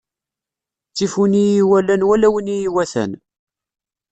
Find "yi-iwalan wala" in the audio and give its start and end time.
1.49-2.27